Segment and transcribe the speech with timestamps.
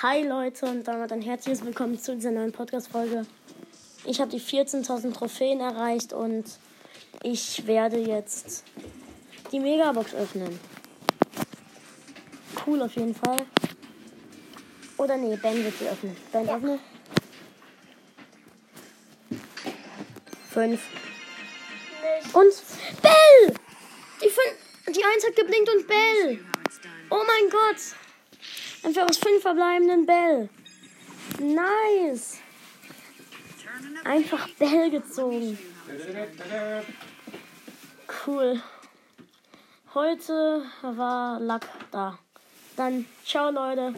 [0.00, 3.26] Hi Leute und damit ein herzliches Willkommen zu dieser neuen Podcast-Folge.
[4.04, 6.44] Ich habe die 14.000 Trophäen erreicht und
[7.24, 8.62] ich werde jetzt
[9.50, 10.60] die Megabox öffnen.
[12.64, 13.44] Cool auf jeden Fall.
[14.98, 16.16] Oder nee, Ben wird sie öffnen.
[16.30, 16.56] Ben ja.
[16.56, 16.78] öffne.
[20.48, 20.80] Fünf.
[22.34, 22.52] Und
[23.02, 23.54] Bell!
[24.22, 26.38] Die, fünf, die Eins hat geblinkt und Bell.
[27.10, 28.07] Oh mein Gott.
[28.82, 30.48] Einfach aus fünf verbleibenden Bell.
[31.40, 32.38] Nice.
[34.04, 35.58] Einfach Bell gezogen.
[38.26, 38.62] Cool.
[39.94, 42.18] Heute war Luck da.
[42.76, 43.94] Dann ciao Leute.